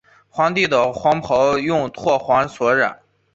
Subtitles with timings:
[0.31, 3.03] 皇帝的黄袍用柘黄所染。